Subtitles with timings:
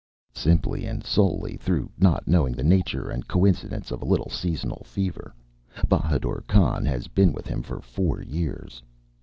[0.33, 5.31] "Simply and solely through not knowing the nature and coincidence of a little seasonal fever.
[5.87, 8.81] Bahadur Khan has been with him for four years."